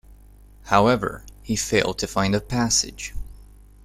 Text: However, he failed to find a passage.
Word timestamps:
However, 0.63 1.27
he 1.43 1.55
failed 1.55 1.99
to 1.99 2.07
find 2.07 2.33
a 2.33 2.41
passage. 2.41 3.13